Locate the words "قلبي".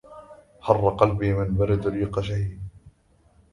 0.91-1.33